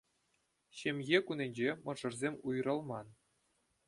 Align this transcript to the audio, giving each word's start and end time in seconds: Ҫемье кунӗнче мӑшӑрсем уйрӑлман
Ҫемье 0.77 1.17
кунӗнче 1.27 1.69
мӑшӑрсем 1.83 2.35
уйрӑлман 2.47 3.07